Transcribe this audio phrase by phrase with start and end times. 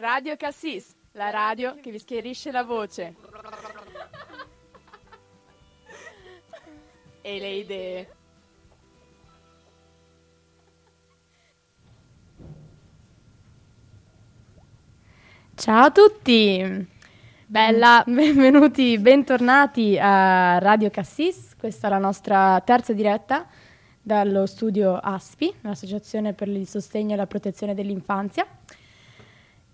[0.00, 3.16] Radio Cassis, la radio che vi schierisce la voce.
[7.20, 8.08] E le idee.
[15.56, 16.86] Ciao a tutti!
[17.46, 21.56] Bella, benvenuti, bentornati a Radio Cassis.
[21.58, 23.48] Questa è la nostra terza diretta
[24.00, 28.46] dallo studio ASPI, l'Associazione per il sostegno e la protezione dell'infanzia.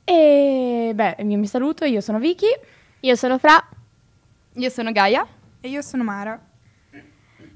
[0.05, 2.53] E beh, io mi saluto, io sono Vicky.
[3.01, 3.63] Io sono Fra.
[4.55, 5.27] Io sono Gaia.
[5.61, 6.39] E io sono Mara.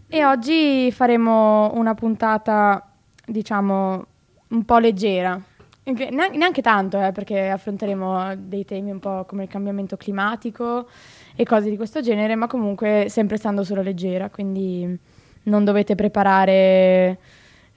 [0.08, 2.90] E oggi faremo una puntata,
[3.26, 4.06] diciamo,
[4.48, 5.38] un po' leggera.
[5.84, 10.88] Neanche, neanche tanto, eh, perché affronteremo dei temi un po' come il cambiamento climatico
[11.34, 14.98] e cose di questo genere, ma comunque sempre stando sulla leggera, quindi
[15.44, 17.18] non dovete preparare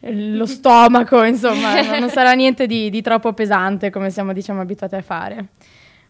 [0.10, 5.02] lo stomaco, insomma, non sarà niente di, di, troppo pesante come siamo diciamo abituati a
[5.02, 5.48] fare.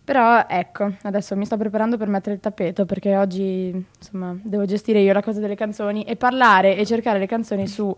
[0.03, 4.99] Però ecco, adesso mi sto preparando per mettere il tappeto perché oggi insomma devo gestire
[4.99, 7.95] io la cosa delle canzoni e parlare e cercare le canzoni su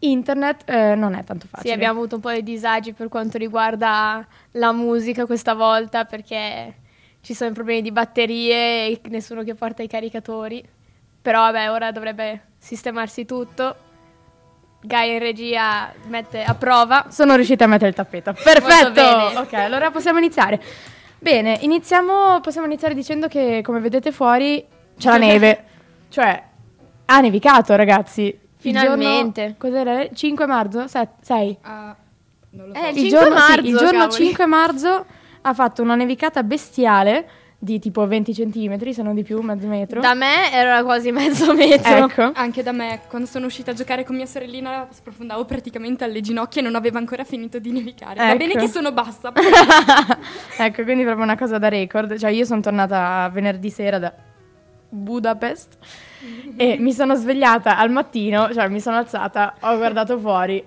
[0.00, 1.68] internet eh, non è tanto facile.
[1.68, 6.74] Sì, abbiamo avuto un po' di disagi per quanto riguarda la musica questa volta perché
[7.22, 10.62] ci sono problemi di batterie e nessuno che porta i caricatori.
[11.22, 13.88] Però vabbè, ora dovrebbe sistemarsi tutto.
[14.82, 17.06] Gaia in regia mette a prova.
[17.10, 18.32] Sono riuscita a mettere il tappeto.
[18.32, 19.40] Perfetto!
[19.40, 20.60] Ok, allora possiamo iniziare.
[21.18, 24.64] Bene, iniziamo, possiamo iniziare dicendo che come vedete fuori
[24.96, 25.64] c'è la neve.
[26.08, 26.42] cioè,
[27.04, 28.38] ha nevicato ragazzi.
[28.56, 29.40] Finalmente.
[29.42, 30.08] Giorno, cos'era?
[30.12, 30.86] 5 marzo?
[30.86, 31.58] 6?
[31.62, 31.68] Uh,
[32.50, 32.80] non lo so.
[32.80, 35.06] Eh, il, il giorno, marzo, sì, il giorno 5 marzo
[35.42, 37.28] ha fatto una nevicata bestiale
[37.62, 40.00] di tipo 20 centimetri, se non di più, mezzo metro.
[40.00, 42.06] Da me era quasi mezzo metro.
[42.06, 42.30] Ecco.
[42.34, 46.62] Anche da me, quando sono uscita a giocare con mia sorellina, sprofondavo praticamente alle ginocchia
[46.62, 48.14] e non aveva ancora finito di nevicare.
[48.14, 48.26] Ecco.
[48.26, 49.30] Va bene che sono bassa.
[50.58, 52.16] ecco, quindi proprio una cosa da record.
[52.16, 54.14] Cioè, io sono tornata venerdì sera da
[54.88, 55.76] Budapest
[56.56, 60.64] e mi sono svegliata al mattino, cioè mi sono alzata, ho guardato fuori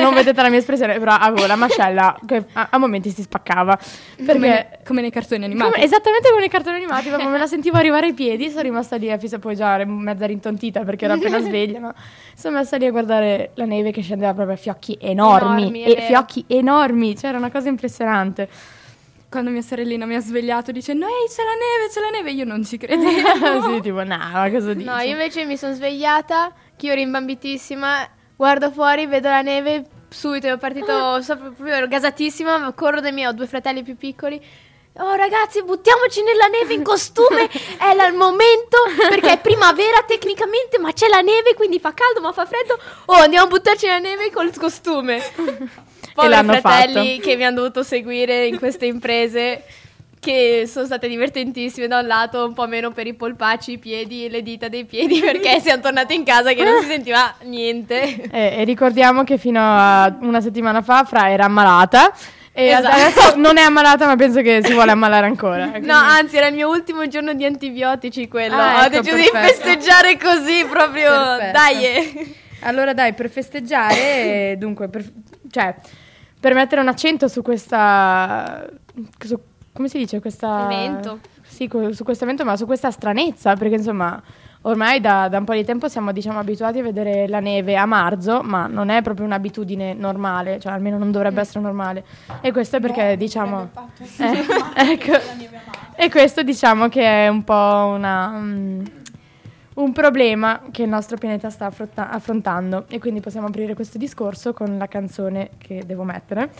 [0.00, 3.78] non vedete la mia espressione, però avevo la mascella che a, a momenti si spaccava.
[4.16, 5.70] Perché come, come nei cartoni animati.
[5.70, 8.96] Come, esattamente come nei cartoni animati, proprio me la sentivo arrivare ai piedi, sono rimasta
[8.96, 11.94] lì a fissa, poi già mezza rintontita perché ero appena sveglia, no?
[12.34, 16.00] Sono messa lì a guardare la neve che scendeva proprio a fiocchi enormi, enormi e
[16.02, 18.48] fiocchi enormi, cioè era una cosa impressionante.
[19.30, 22.32] Quando mia sorellina mi ha svegliato dice no ehi c'è la neve, c'è la neve,
[22.32, 23.62] io non ci credevo.
[23.72, 24.86] sì, tipo no, ma cosa dici?
[24.86, 29.84] No, io invece mi sono svegliata, che io ero imbambitissima guardo fuori, vedo la neve,
[30.08, 34.40] subito ero partito, so, proprio ero gasatissima, corro dai miei, ho due fratelli più piccoli.
[34.96, 37.48] Oh ragazzi, buttiamoci nella neve in costume,
[37.78, 38.76] è il momento
[39.08, 42.78] perché è primavera tecnicamente, ma c'è la neve, quindi fa caldo, ma fa freddo.
[43.06, 45.22] Oh, andiamo a buttarci nella neve col costume.
[46.14, 47.26] Poi i fratelli fatto.
[47.26, 49.64] che mi hanno dovuto seguire in queste imprese
[50.22, 54.24] che sono state divertentissime da un lato, un po' meno per i polpacci, i piedi
[54.24, 58.30] e le dita dei piedi perché siamo tornati in casa che non si sentiva niente.
[58.30, 62.12] Eh, e ricordiamo che fino a una settimana fa Fra era ammalata.
[62.52, 62.94] E esatto.
[62.94, 65.70] adesso non è ammalata, ma penso che si vuole ammalare ancora.
[65.70, 65.88] Quindi...
[65.88, 68.54] No, anzi, era il mio ultimo giorno di antibiotici quello.
[68.54, 69.38] Ah, Ho ecco, deciso perfetto.
[69.38, 71.10] di festeggiare così proprio.
[71.10, 71.52] Perfetto.
[71.52, 72.36] Dai.
[72.60, 75.04] Allora, dai, per festeggiare, dunque, per,
[75.50, 75.74] cioè,
[76.38, 78.64] per mettere un accento su questa.
[79.18, 80.64] Su come si dice questa...
[80.64, 81.20] Evento.
[81.42, 84.20] Sì, su questo evento, ma su questa stranezza, perché insomma
[84.62, 87.84] ormai da, da, un po' di tempo siamo diciamo, abituati a vedere la neve a
[87.84, 92.04] marzo, ma non è proprio un'abitudine normale, cioè almeno non dovrebbe essere normale.
[92.40, 93.70] E questo è perché no, diciamo...
[94.74, 95.12] Eh, ecco,
[95.96, 98.28] e questo diciamo che è un po' una...
[98.28, 98.82] Um,
[99.74, 102.84] un problema che il nostro pianeta sta affronta- affrontando.
[102.88, 106.50] E quindi possiamo aprire questo discorso con la canzone che devo mettere,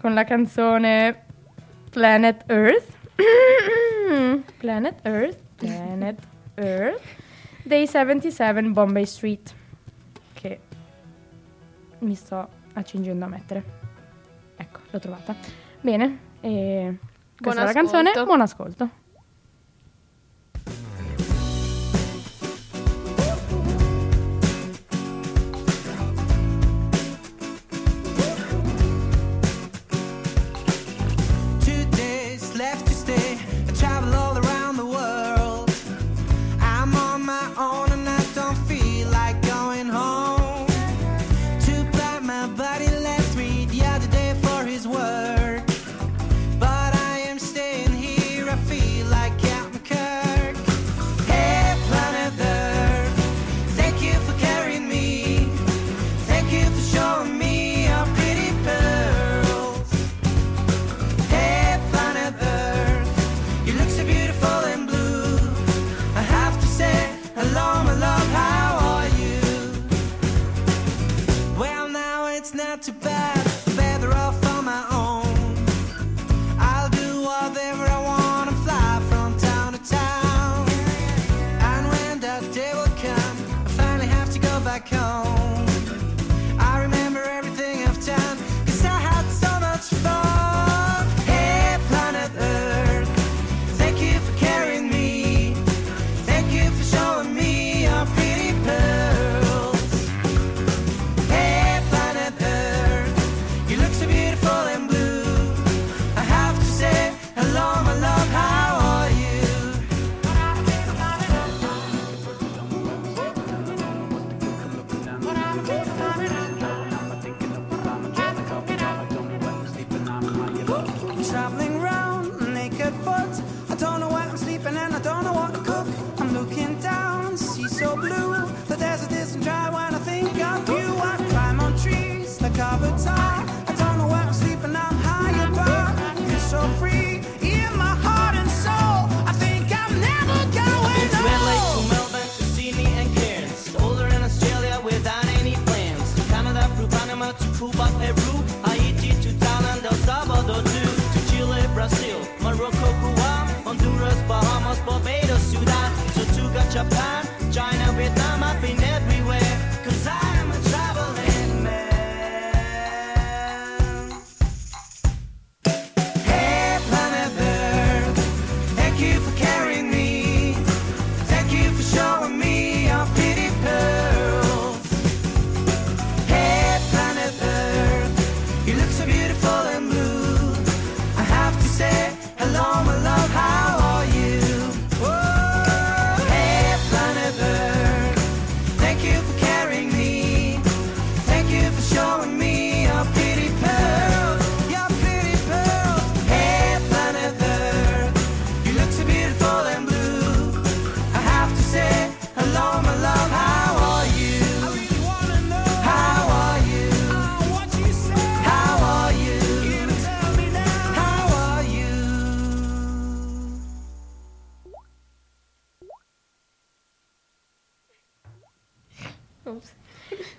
[0.00, 1.26] con la canzone
[1.90, 2.96] Planet Earth.
[4.58, 5.40] Planet Earth.
[5.56, 6.18] Planet
[6.54, 7.00] Earth.
[7.62, 9.54] Dei 77 Bombay Street.
[10.32, 10.60] Che
[12.00, 13.64] mi sto accingendo a mettere.
[14.56, 15.34] Ecco, l'ho trovata.
[15.80, 16.96] Bene, e
[17.40, 18.12] questa Buon è la canzone.
[18.24, 18.90] Buon ascolto.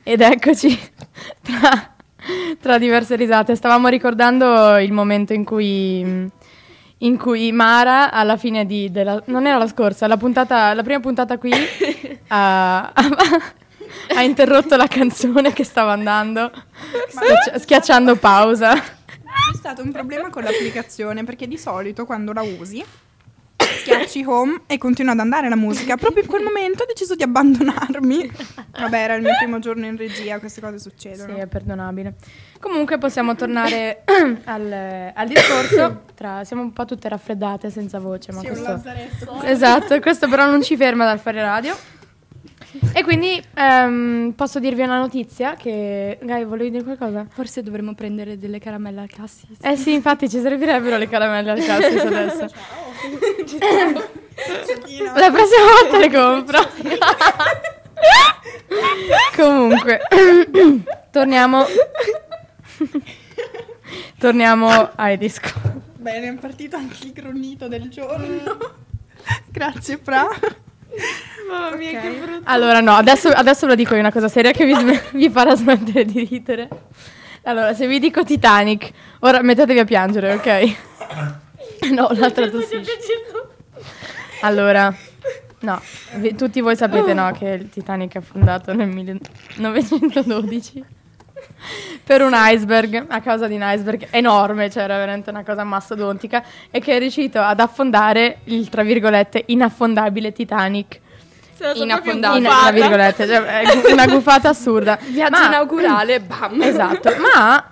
[0.10, 0.76] Ed eccoci
[1.44, 1.94] tra,
[2.60, 3.54] tra, diverse risate.
[3.54, 6.28] Stavamo ricordando il momento in cui,
[6.98, 11.00] in cui Mara, alla fine di, della, non era la scorsa, la, puntata, la prima
[11.00, 11.52] puntata qui,
[12.30, 16.52] ha, ha, interrotto la canzone che stava andando,
[17.10, 18.74] schiacci- schiacciando pausa.
[18.74, 22.84] C'è stato un problema con l'applicazione perché di solito quando la usi
[23.60, 25.98] schiacci home e continua ad andare la musica.
[25.98, 28.32] Proprio in quel momento ho deciso di abbandonarmi.
[28.80, 31.34] Vabbè, era il mio primo giorno in regia, queste cose succedono.
[31.34, 32.16] Sì, è perdonabile.
[32.60, 34.04] Comunque possiamo tornare
[34.46, 36.02] al, al, discorso.
[36.16, 38.82] Tra, siamo un po' tutte raffreddate senza voce, ma sì, questo...
[39.44, 41.76] Esatto, questo però non ci ferma dal fare radio.
[42.94, 46.18] E quindi um, posso dirvi una notizia che...
[46.22, 47.26] Gai, volevi dire qualcosa?
[47.30, 49.58] Forse dovremmo prendere delle caramelle al cassis.
[49.62, 52.48] Eh sì, infatti ci servirebbero le caramelle al cassis adesso.
[53.46, 54.18] Ciao.
[55.16, 56.60] La prossima volta le compro.
[59.36, 60.00] Comunque,
[61.12, 61.66] torniamo...
[64.18, 65.50] torniamo ai disco.
[65.98, 68.58] Bene, è partito anche il gronito del giorno.
[69.52, 70.28] Grazie, Fra.
[71.50, 72.02] Mamma mia, okay.
[72.02, 72.42] che brutto.
[72.46, 75.56] Allora, no, adesso, adesso lo dico io una cosa seria che vi, sm- vi farà
[75.56, 76.68] smettere di ridere.
[77.44, 80.76] Allora, se vi dico Titanic, ora mettetevi a piangere, ok?
[81.92, 82.92] No, l'altra tossisce.
[84.42, 84.94] Allora,
[85.60, 85.82] no,
[86.16, 90.86] vi, tutti voi sapete, no, che il Titanic è affondato nel 1912
[92.04, 96.44] per un iceberg, a causa di un iceberg enorme, cioè era veramente una cosa mastodontica,
[96.70, 101.00] e che è riuscito ad affondare il, tra virgolette, inaffondabile Titanic
[101.74, 102.48] inaffondabile.
[102.48, 104.98] In, tra virgolette, cioè, una gufata assurda.
[105.08, 106.62] Viaggio ma, inaugurale, bam.
[106.70, 107.64] Esatto, ma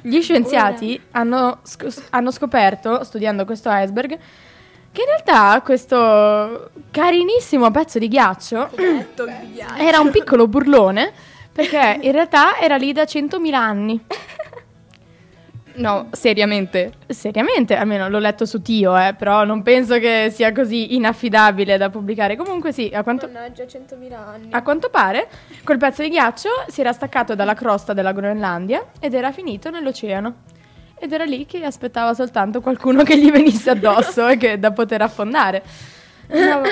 [0.00, 4.18] gli scienziati hanno, sc- hanno scoperto, studiando questo iceberg,
[4.90, 8.70] che in realtà questo carinissimo pezzo di ghiaccio
[9.78, 11.12] era un piccolo burlone
[11.52, 14.04] perché in realtà era lì da 100.000 anni.
[15.74, 16.92] No, seriamente.
[17.06, 21.88] Seriamente, almeno l'ho letto su Tio, eh, però non penso che sia così inaffidabile da
[21.88, 22.36] pubblicare.
[22.36, 23.26] Comunque sì, a quanto...
[23.26, 24.48] Mannaggia, 100.000 anni.
[24.50, 25.28] A quanto pare,
[25.64, 30.34] quel pezzo di ghiaccio si era staccato dalla crosta della Groenlandia ed era finito nell'oceano.
[30.98, 35.02] Ed era lì che aspettava soltanto qualcuno che gli venisse addosso e che da poter
[35.02, 35.62] affondare.
[36.28, 36.62] No,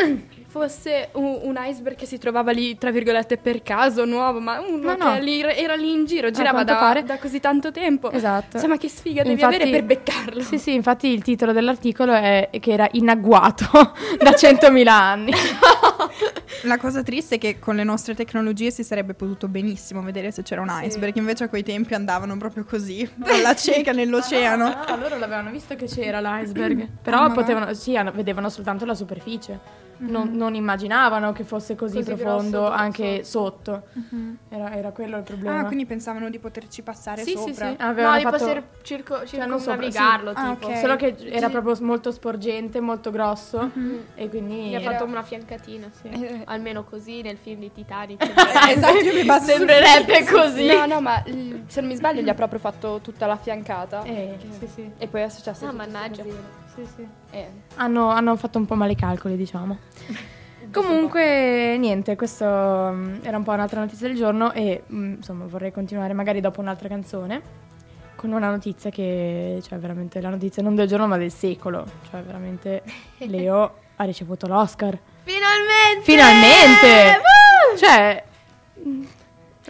[0.51, 4.97] fosse un, un, iceberg che si trovava lì, tra virgolette, per caso, nuovo, ma uno
[4.97, 5.15] no, no.
[5.15, 8.11] che lì, era lì in giro, girava da, da, così tanto tempo.
[8.11, 8.57] Esatto.
[8.57, 10.43] Insomma, che sfiga devi infatti, avere per beccarlo.
[10.43, 13.65] Sì, sì, infatti il titolo dell'articolo è che era in agguato
[14.19, 15.33] da 100.000 anni.
[16.65, 20.43] La cosa triste è che con le nostre tecnologie si sarebbe potuto benissimo vedere se
[20.43, 21.19] c'era un iceberg, sì.
[21.19, 24.65] invece a quei tempi andavano proprio così, alla cieca nell'oceano.
[24.65, 28.95] No, no, loro l'avevano visto che c'era l'iceberg, però ah, potevano, sì, vedevano soltanto la
[28.95, 30.37] superficie non, mm-hmm.
[30.37, 33.83] non, immaginavano che fosse così, così profondo grosso, anche sotto.
[33.93, 34.37] Uh-huh.
[34.49, 35.61] Era, era, quello il problema.
[35.61, 37.53] Ah, quindi pensavano di poterci passare sì, sopra.
[37.53, 38.03] Sì, sì.
[38.03, 40.49] no, di poter circo, circumnavigarlo, cioè, sì.
[40.49, 40.81] ah, okay.
[40.81, 41.53] Solo che era sì.
[41.53, 44.05] proprio molto sporgente, molto grosso uh-huh.
[44.15, 44.69] e quindi...
[44.69, 46.09] Gli ha fatto una fiancatina, sì.
[46.09, 46.43] Eh.
[46.45, 48.23] Almeno così nel film di Titanic.
[48.69, 50.67] esatto, mi sembrerebbe così.
[50.67, 54.03] No, no, ma se non mi sbaglio gli ha proprio fatto tutta la fiancata.
[54.03, 54.91] Eh, sì, sì.
[54.99, 56.25] E poi è successo Ah, mannaggia.
[56.75, 57.07] Sì, sì.
[57.31, 57.49] Eh.
[57.77, 59.79] Hanno, hanno fatto un po' male i calcoli, diciamo.
[60.73, 65.73] Comunque, niente, questo um, era un po' un'altra notizia del giorno e um, insomma vorrei
[65.73, 67.43] continuare magari dopo un'altra canzone
[68.15, 72.21] con una notizia che, cioè veramente la notizia non del giorno ma del secolo, cioè
[72.23, 72.83] veramente
[73.19, 74.99] Leo ha ricevuto l'Oscar.
[75.25, 76.03] Finalmente!
[76.03, 77.21] Finalmente!
[77.77, 78.25] Cioè...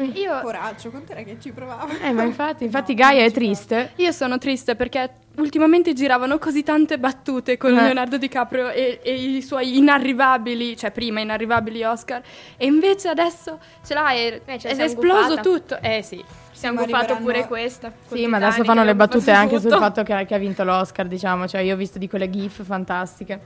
[0.05, 0.41] Io...
[0.41, 1.93] Coraggio, quant'era che ci provavo?
[2.03, 3.93] Eh, ma infatti, infatti no, Gaia è triste.
[3.97, 7.83] Io sono triste perché ultimamente giravano così tante battute con eh.
[7.83, 12.23] Leonardo DiCaprio e, e, i suoi inarrivabili, cioè prima inarrivabili Oscar,
[12.57, 15.41] e invece adesso ce l'ha e, eh, ed è esploso gufata.
[15.41, 15.79] tutto.
[15.81, 16.25] Eh sì.
[16.53, 17.91] Siamo fatto pure questa.
[18.07, 19.71] Sì, ma adesso fanno le battute anche tutto.
[19.71, 22.63] sul fatto che, che, ha vinto l'Oscar, diciamo, cioè io ho visto di quelle gif
[22.63, 23.41] fantastiche.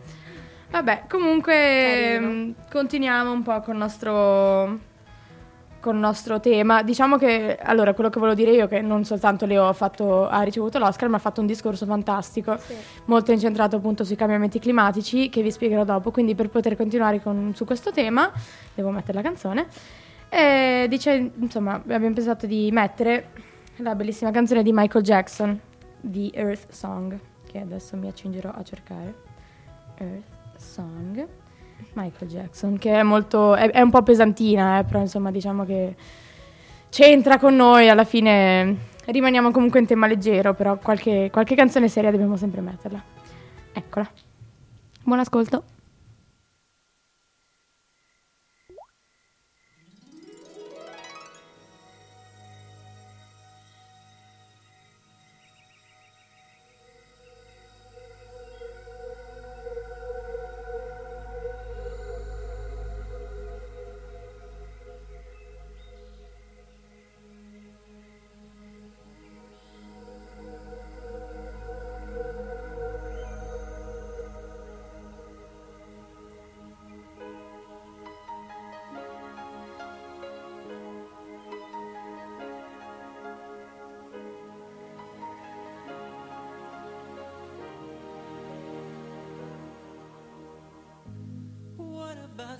[0.71, 4.81] Vabbè, comunque mh, mm, continuiamo un po' con il nostro
[5.85, 6.83] con il nostro tema.
[6.83, 10.27] Diciamo che, allora, quello che volevo dire io è che non soltanto Leo ha, fatto,
[10.27, 12.75] ha ricevuto l'Oscar, ma ha fatto un discorso fantastico, sì.
[13.05, 16.11] molto incentrato appunto sui cambiamenti climatici, che vi spiegherò dopo.
[16.11, 18.33] Quindi per poter continuare con, su questo tema,
[18.75, 19.67] devo mettere la canzone.
[20.31, 23.29] E dice, insomma, abbiamo pensato di mettere
[23.77, 25.61] la bellissima canzone di Michael Jackson,
[26.01, 29.15] di Earth Song, che adesso mi accingerò a cercare.
[29.97, 31.44] Earth Song.
[31.95, 35.95] Michael Jackson, che è molto, è, è un po' pesantina, eh, però insomma diciamo che
[36.91, 42.11] c'entra con noi, alla fine rimaniamo comunque in tema leggero, però qualche, qualche canzone seria
[42.11, 43.03] dobbiamo sempre metterla.
[43.73, 44.09] Eccola.
[45.03, 45.74] Buon ascolto.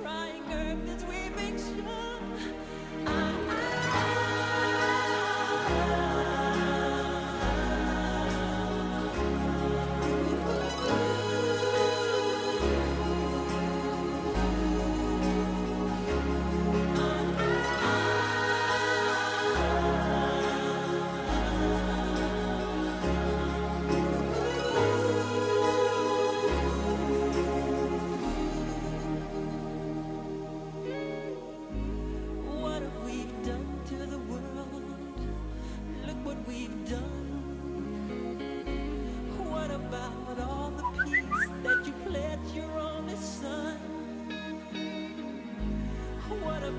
[0.00, 2.17] crying earth this weeping shore?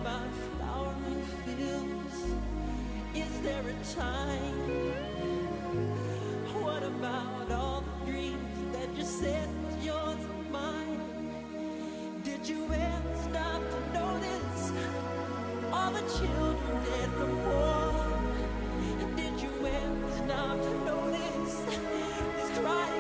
[0.04, 0.22] by
[0.58, 2.18] flowering fields?
[3.16, 4.60] Is there a time?
[6.64, 11.02] What about all the dreams that you said was yours and mine?
[12.24, 14.72] Did you ever stop to notice
[15.74, 17.94] all the children dead from war?
[19.16, 21.56] Did you ever stop to notice
[22.38, 22.99] this crying?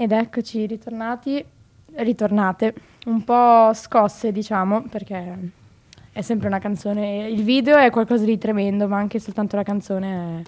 [0.00, 1.44] Ed eccoci ritornati,
[1.96, 2.72] ritornate,
[3.06, 5.50] un po' scosse diciamo, perché
[6.12, 10.44] è sempre una canzone, il video è qualcosa di tremendo, ma anche soltanto la canzone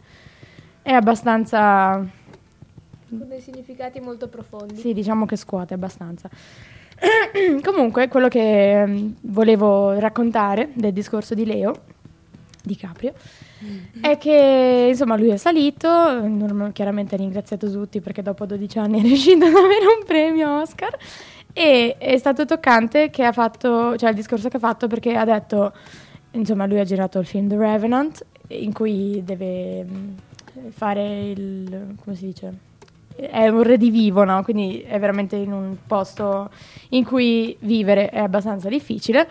[0.82, 1.94] è, è abbastanza...
[3.08, 4.76] Con dei significati molto profondi.
[4.76, 6.30] Sì, diciamo che scuote abbastanza.
[7.60, 11.74] Comunque, quello che mm, volevo raccontare del discorso di Leo,
[12.62, 13.12] di Caprio,
[13.64, 14.02] mm.
[14.02, 15.88] è che insomma lui è salito,
[16.72, 20.96] chiaramente ha ringraziato tutti perché dopo 12 anni è riuscito ad avere un premio Oscar
[21.52, 25.24] e è stato toccante che ha fatto, cioè il discorso che ha fatto perché ha
[25.24, 25.72] detto,
[26.32, 30.08] insomma lui ha girato il film The Revenant in cui deve mm,
[30.70, 32.68] fare il, come si dice?
[33.14, 34.42] È un redivivo, no?
[34.42, 36.50] Quindi è veramente in un posto
[36.90, 39.28] in cui vivere è abbastanza difficile.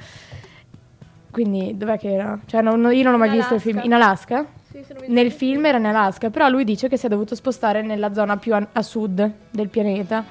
[1.32, 2.40] Quindi dov'è che era?
[2.46, 3.70] Cioè non, io non ho mai in visto Alaska.
[3.70, 4.46] il film in Alaska.
[4.70, 8.14] Sì, Nel film era in Alaska, però lui dice che si è dovuto spostare nella
[8.14, 10.24] zona più a, a sud del pianeta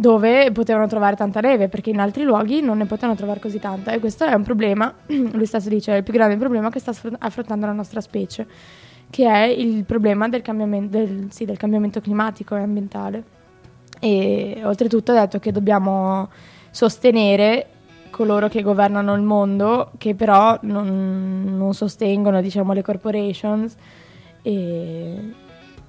[0.00, 3.92] dove potevano trovare tanta neve, perché in altri luoghi non ne potevano trovare così tanta.
[3.92, 6.94] E questo è un problema, lui stesso dice, è il più grande problema che sta
[7.18, 8.46] affrontando la nostra specie,
[9.10, 13.22] che è il problema del cambiamento, del, sì, del cambiamento climatico e ambientale.
[14.00, 16.30] E oltretutto ha detto che dobbiamo
[16.70, 17.66] sostenere
[18.10, 23.74] coloro che governano il mondo, che però non, non sostengono diciamo, le corporations
[24.42, 25.32] e,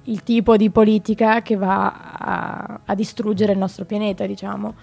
[0.04, 4.74] il tipo di politica che va a, a distruggere il nostro pianeta, diciamo.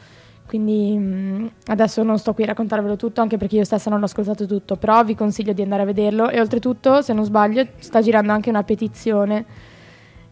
[0.46, 4.06] Quindi mm, adesso non sto qui a raccontarvelo tutto, anche perché io stessa non l'ho
[4.06, 8.02] ascoltato tutto, però vi consiglio di andare a vederlo e oltretutto, se non sbaglio, sta
[8.02, 9.46] girando anche una petizione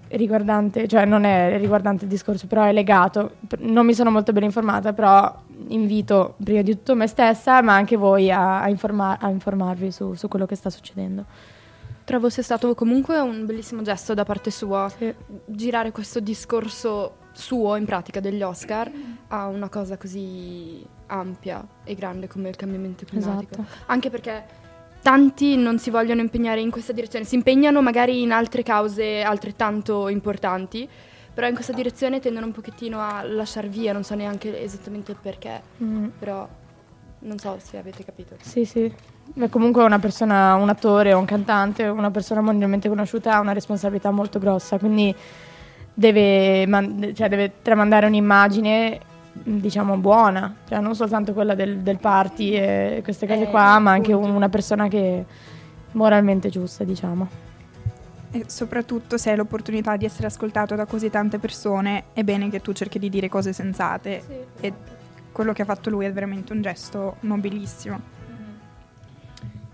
[0.09, 3.35] riguardante, cioè non è riguardante il discorso, però è legato.
[3.59, 7.95] Non mi sono molto ben informata, però invito prima di tutto me stessa, ma anche
[7.95, 11.25] voi a, a, informa- a informarvi su, su quello che sta succedendo.
[12.03, 15.13] Trovo sia stato comunque un bellissimo gesto da parte sua sì.
[15.45, 18.89] girare questo discorso suo in pratica degli Oscar
[19.27, 23.61] a una cosa così ampia e grande come il cambiamento climatico.
[23.61, 23.83] Esatto.
[23.87, 24.45] Anche perché
[25.01, 30.07] tanti non si vogliono impegnare in questa direzione, si impegnano magari in altre cause altrettanto
[30.10, 30.88] importanti,
[31.33, 35.17] però in questa direzione tendono un pochettino a lasciar via, non so neanche esattamente il
[35.21, 36.05] perché, mm.
[36.17, 36.47] però
[37.19, 38.36] non so se avete capito.
[38.41, 38.91] Sì, sì.
[39.33, 43.53] Beh, comunque una persona, un attore o un cantante, una persona mondialmente conosciuta ha una
[43.53, 45.13] responsabilità molto grossa, quindi
[45.93, 48.99] deve, man- cioè deve tramandare un'immagine
[49.43, 53.91] diciamo buona, cioè non soltanto quella del, del party e queste cose eh, qua, ma
[53.91, 55.26] anche un, una persona che è
[55.91, 57.45] moralmente giusta, diciamo.
[58.32, 62.62] E soprattutto se hai l'opportunità di essere ascoltato da così tante persone, è bene che
[62.62, 64.21] tu cerchi di dire cose sensate.
[64.26, 64.65] Sì.
[64.65, 64.73] E
[65.32, 68.15] quello che ha fatto lui è veramente un gesto nobilissimo.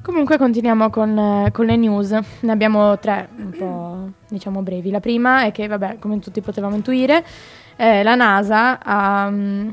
[0.04, 2.10] Comunque continuiamo con, con, le news,
[2.42, 4.92] ne abbiamo tre un po' diciamo brevi.
[4.92, 7.24] La prima è che, vabbè, come tutti potevamo intuire,
[7.76, 9.70] eh, la NASA ha, mm,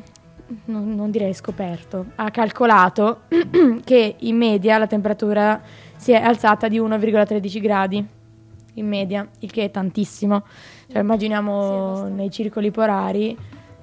[0.66, 3.22] non, non, direi scoperto, ha calcolato
[3.84, 5.60] che in media la temperatura
[5.96, 8.06] si è alzata di 1,13 gradi,
[8.74, 10.44] in media, il che è tantissimo.
[10.90, 13.36] Cioè, immaginiamo sì, nei circoli polari,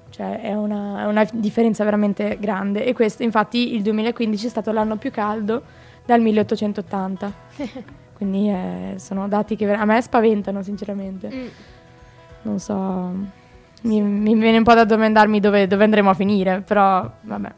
[0.09, 2.85] cioè è una, è una differenza veramente grande.
[2.85, 5.61] E questo, infatti, il 2015 è stato l'anno più caldo
[6.05, 7.33] dal 1880.
[8.17, 11.29] Quindi eh, sono dati che a me spaventano sinceramente.
[11.31, 11.47] Mm.
[12.41, 13.13] Non so,
[13.83, 17.51] mi, mi, viene un po' da domandarmi dove, dove, andremo a finire, però vabbè.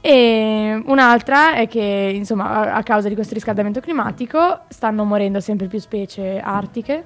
[0.00, 5.78] E un'altra è che insomma a, causa di questo riscaldamento climatico stanno morendo sempre più
[5.78, 7.04] specie artiche,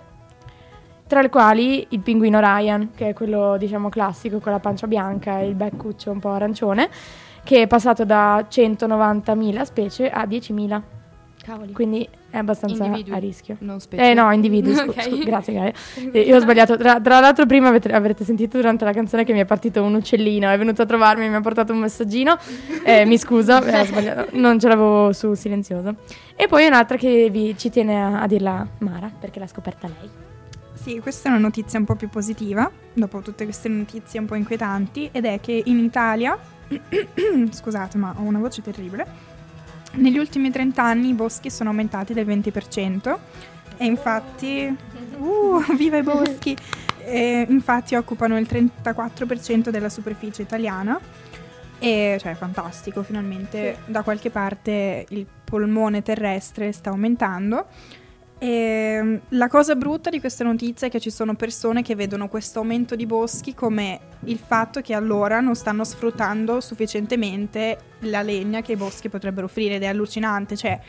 [1.07, 5.39] tra le quali il pinguino Ryan, che è quello diciamo classico con la pancia bianca
[5.39, 6.89] e il beccuccio un po' arancione
[7.49, 10.83] che è passato da 190.000 specie a 10.000.
[11.49, 11.73] Cavoli.
[11.73, 13.57] Quindi è abbastanza individui, a rischio.
[13.61, 14.11] Non specie.
[14.11, 15.05] Eh no, individui, scu- okay.
[15.05, 15.73] scu- grazie Gaia.
[16.13, 16.77] Eh, io ho sbagliato.
[16.77, 19.95] Tra, tra l'altro prima avete, avrete sentito durante la canzone che mi è partito un
[19.95, 22.37] uccellino, è venuto a trovarmi e mi ha portato un messaggino.
[22.85, 25.95] Eh, mi scuso, eh, ho sbagliato, non ce l'avevo su silenzioso.
[26.37, 30.11] E poi un'altra che vi, ci tiene a, a dirla Mara, perché l'ha scoperta lei.
[30.75, 34.37] Sì, questa è una notizia un po' più positiva, dopo tutte queste notizie un po'
[34.37, 36.39] inquietanti, ed è che in Italia
[37.51, 39.07] scusate ma ho una voce terribile,
[39.99, 43.19] negli ultimi 30 anni i boschi sono aumentati del 20%
[43.77, 44.77] e infatti,
[45.19, 46.57] uh, viva i boschi!
[47.05, 51.01] E infatti occupano il 34% della superficie italiana
[51.79, 53.93] e cioè è fantastico, finalmente sì.
[53.93, 57.67] da qualche parte il polmone terrestre sta aumentando
[58.39, 62.29] e ehm, la cosa brutta di questa notizia è che ci sono persone che vedono
[62.29, 68.63] questo aumento di boschi come il fatto che allora non stanno sfruttando sufficientemente la legna
[68.63, 70.81] che i boschi potrebbero offrire ed è allucinante, cioè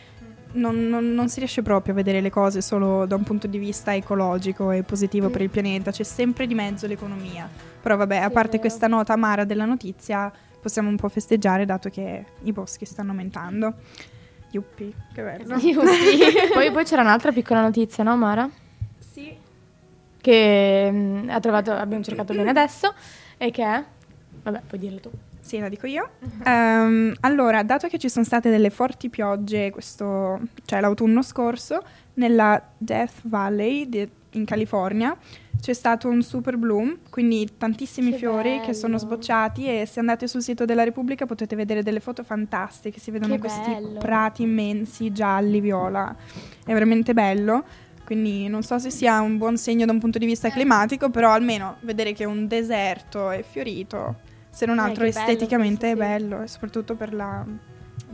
[0.51, 3.57] non, non- non si riesce proprio a vedere le cose solo da un punto di
[3.57, 7.49] vista ecologico e positivo per il pianeta, c'è sempre di mezzo l'economia.
[7.81, 10.31] Però vabbè, a parte questa nota amara della notizia,
[10.61, 13.75] possiamo un po' festeggiare dato che i boschi stanno aumentando.
[14.51, 15.57] Yuppi, che bello.
[16.53, 18.49] poi, poi c'era un'altra piccola notizia, no Mara?
[18.97, 19.35] Sì.
[20.21, 22.93] Che mm, ha trovato, abbiamo cercato bene adesso
[23.37, 23.83] e che è...
[24.43, 25.11] Vabbè, puoi dirlo tu.
[25.41, 26.11] Sì, la dico io.
[26.45, 31.83] Ehm, allora, dato che ci sono state delle forti piogge questo, cioè l'autunno scorso,
[32.15, 35.15] nella Death Valley de- in California
[35.59, 39.05] c'è stato un super bloom, quindi tantissimi Che fiori che sono bello.
[39.07, 43.33] sbocciati e se andate sul sito della Repubblica potete vedere delle foto fantastiche, si vedono
[43.33, 43.99] Che questi bello.
[43.99, 46.15] prati immensi, gialli, viola,
[46.65, 47.63] è veramente bello.
[48.05, 51.29] Quindi non so se sia un buon segno da un punto di vista climatico, però
[51.31, 54.15] almeno vedere che un deserto è fiorito,
[54.49, 55.97] se non Eh, altro bello esteticamente è sì.
[55.99, 57.45] bello e soprattutto per la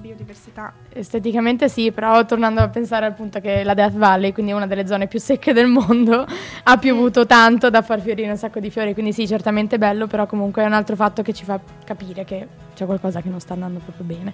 [0.06, 0.74] biodiversità.
[0.94, 4.86] Esteticamente sì, però tornando a pensare al punto che la Death Valley, quindi una delle
[4.86, 6.26] zone più secche del mondo,
[6.64, 10.26] ha piovuto tanto da far fiorire un sacco di fiori, quindi sì, certamente bello, però
[10.28, 13.54] comunque è un altro fatto che ci fa capire che c'è qualcosa che non sta
[13.54, 14.34] andando proprio bene.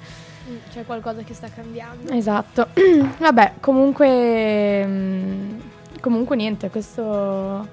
[0.50, 2.12] Mm, C'è qualcosa che sta cambiando.
[2.12, 2.68] Esatto.
[3.18, 5.60] Vabbè, comunque mm,
[6.02, 7.68] comunque niente, questo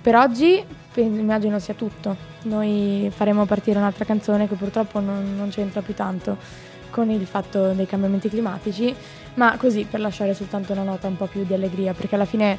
[0.00, 2.34] per oggi immagino sia tutto.
[2.42, 6.36] Noi faremo partire un'altra canzone che purtroppo non, non c'entra più tanto
[6.90, 8.94] con il fatto dei cambiamenti climatici,
[9.34, 12.58] ma così per lasciare soltanto una nota un po' più di allegria, perché alla fine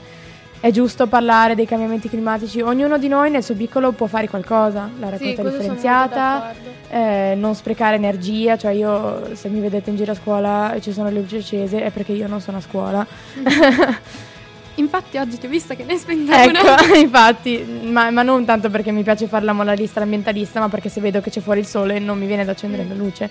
[0.59, 4.89] è giusto parlare dei cambiamenti climatici, ognuno di noi nel suo piccolo può fare qualcosa,
[4.99, 6.53] la Sì, raccolta molto differenziata,
[6.89, 10.91] eh, non sprecare energia, cioè io se mi vedete in giro a scuola e ci
[10.93, 13.05] sono le luci accese è perché io non sono a scuola.
[14.75, 16.43] Infatti oggi ti ho vista che ne una.
[16.43, 20.87] ecco, infatti, ma, ma non tanto perché mi piace fare la moralista l'ambientalista, ma perché
[20.87, 22.89] se vedo che c'è fuori il sole non mi viene da accendere Mm.
[22.89, 23.29] la luce.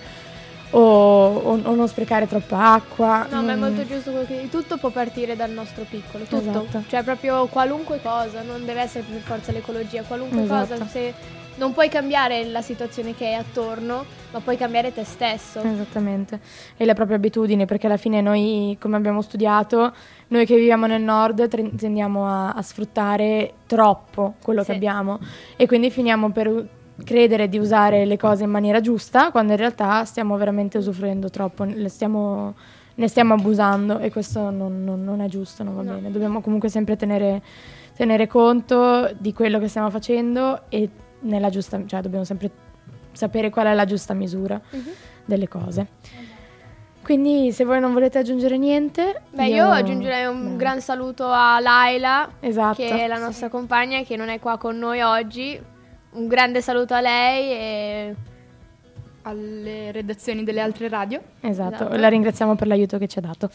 [0.71, 3.25] O, o- o non sprecare troppa acqua.
[3.29, 4.47] No, ma è molto giusto quello che.
[4.51, 6.37] Tutto può partire dal nostro piccolo, tutto.
[6.49, 6.83] Esatto.
[6.87, 10.73] Cioè proprio qualunque cosa, non deve essere per forza l'ecologia, qualunque Esatto.
[10.73, 10.85] cosa.
[10.87, 11.13] Se
[11.55, 15.61] non puoi cambiare la situazione che è attorno, ma puoi cambiare te stesso.
[15.63, 16.39] Esattamente,
[16.75, 19.93] e le proprie abitudini, perché alla fine noi, come abbiamo studiato,
[20.27, 24.75] noi che viviamo nel nord tendiamo a, a sfruttare troppo quello che Sì.
[24.75, 25.19] abbiamo
[25.55, 26.67] e quindi finiamo per
[27.03, 31.63] credere di usare le cose in maniera giusta, quando in realtà stiamo veramente usufruendo troppo,
[31.63, 32.55] le stiamo-
[32.95, 35.93] ne stiamo abusando e questo non, non- non è giusto, non va No.
[35.93, 36.09] bene.
[36.11, 37.41] Dobbiamo comunque sempre tenere,
[37.95, 40.89] tenere conto di quello che stiamo facendo e
[41.21, 42.49] nella giusta, cioè dobbiamo sempre
[43.11, 44.81] sapere qual è la giusta misura Mhm.
[45.25, 45.87] delle cose.
[47.03, 50.55] Quindi se voi non volete aggiungere niente, Beh, io, aggiungerei un Brava.
[50.57, 52.75] gran saluto a Laila, Esatto.
[52.75, 55.57] che è la nostra compagna, che non è qua con noi oggi.
[56.17, 58.15] Un grande saluto a lei e
[59.21, 61.21] Alle redazioni delle altre radio.
[61.41, 61.95] Esatto, Esatto.
[61.95, 63.51] la ringraziamo per l'aiuto che ci ha dato.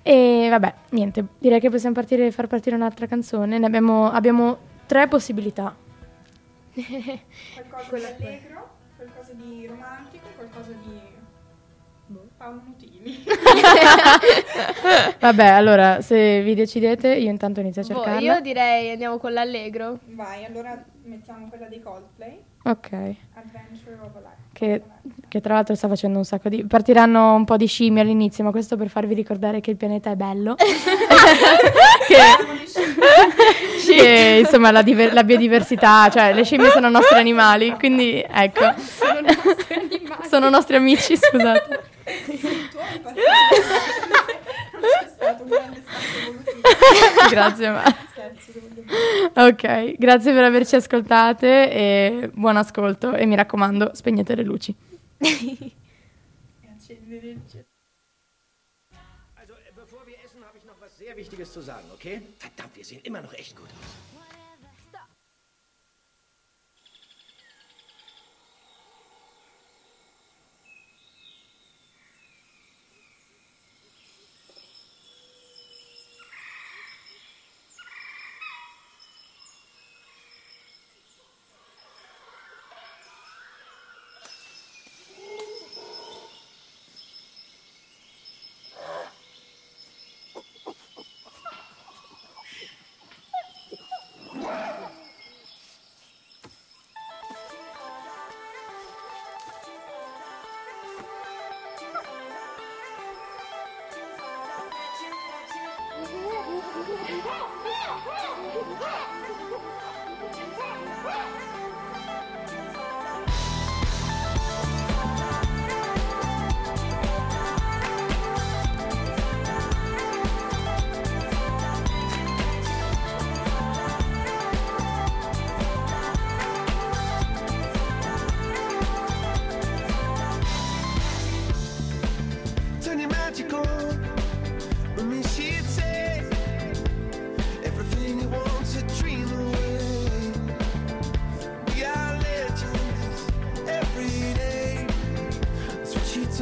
[0.00, 3.58] E vabbè, niente, direi che possiamo partire, far partire un'altra canzone.
[3.58, 5.74] Ne abbiamo, abbiamo tre possibilità.
[6.72, 10.98] Qualcosa di allegro, qualcosa di romantico, qualcosa di
[12.06, 12.28] boh,
[13.02, 13.24] Nutini.
[15.18, 18.20] Vabbè, allora, se vi decidete, io intanto inizio a boh, cercarla.
[18.20, 19.98] io direi andiamo con l'allegro.
[20.06, 22.90] Vai, allora mettiamo quella dei Coldplay, Ok,
[23.34, 24.36] Adventure of a Life.
[24.52, 24.82] che,
[25.28, 26.64] che tra l'altro sta facendo un sacco di...
[26.64, 30.14] Partiranno un po' di scimmie all'inizio, ma questo per farvi ricordare che il pianeta è
[30.14, 30.54] bello.
[32.06, 32.16] che,
[33.84, 38.72] che, insomma la, diver- la biodiversità, cioè le scimmie sono nostri animali, quindi ecco.
[38.78, 40.28] Sono nostri animali.
[40.28, 41.90] Sono nostri amici, scusate.
[44.72, 47.28] Non c'è stato un grande salto evolutivo.
[47.30, 47.82] Grazie, ma...
[48.10, 48.50] Scherzo.
[49.34, 54.74] Ok, grazie per averci ascoltate e buon ascolto e mi raccomando, spegnete le luci.
[55.18, 55.72] E.
[59.34, 62.22] Also, äh, bevor wir essen, habe ich noch was sehr Wichtiges zu sagen, okay?
[62.38, 63.68] Verdammt, wir sehen immer noch echt gut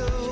[0.01, 0.30] so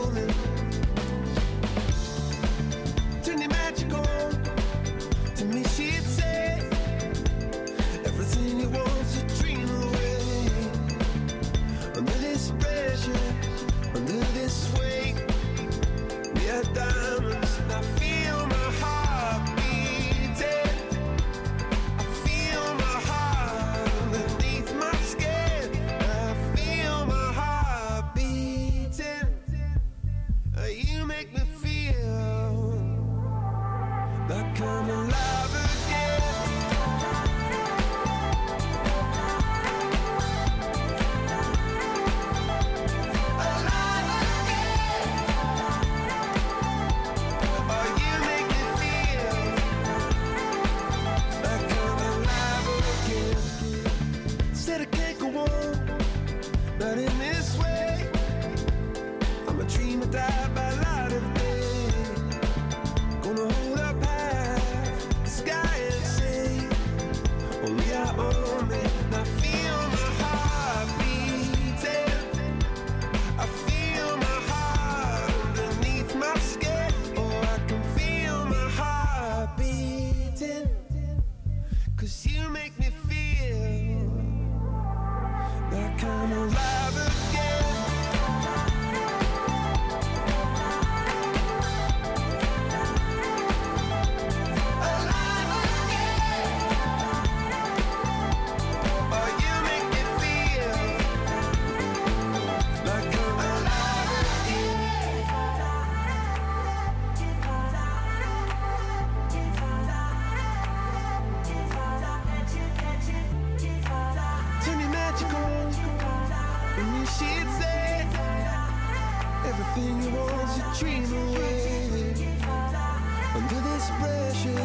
[123.96, 124.58] this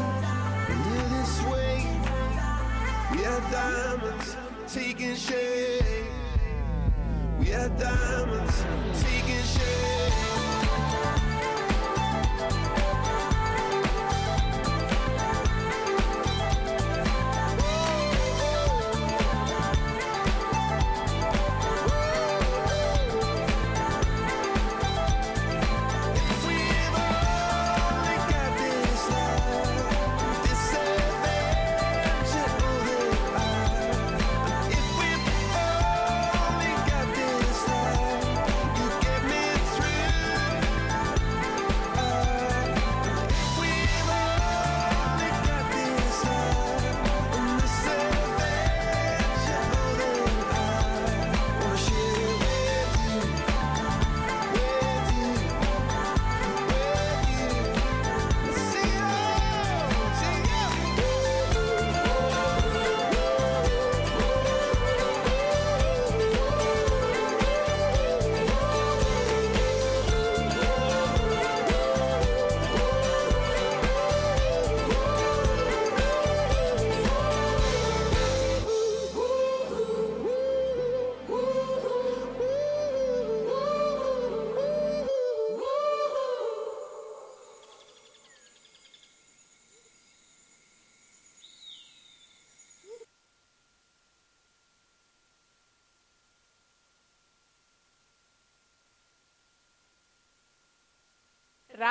[0.69, 1.87] under this weight.
[3.11, 4.35] We are diamonds
[4.67, 5.83] taking shape.
[7.39, 8.63] We are diamonds
[9.01, 10.32] taking shape.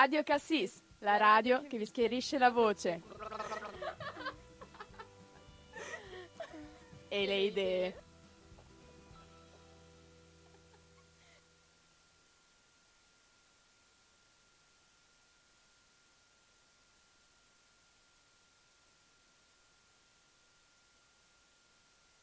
[0.02, 3.02] Radio Cassis, la radio che vi schierisce la voce.
[7.08, 8.02] E le idee.